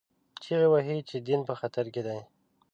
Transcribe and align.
چیغې 0.43 0.67
وهي 0.69 0.97
چې 1.09 1.17
دین 1.27 1.41
په 1.49 1.53
خطر 1.59 1.85
کې 1.93 2.01
دی 2.07 2.19